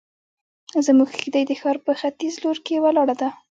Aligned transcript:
زموږ 0.85 1.09
کيږدۍ 1.19 1.43
د 1.47 1.51
ښار 1.61 1.77
په 1.85 1.91
ختيز 1.99 2.35
لور 2.43 2.57
کې 2.65 2.83
ولاړه 2.83 3.15
ده. 3.21 3.29